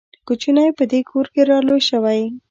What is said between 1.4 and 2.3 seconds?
را لوی شوی.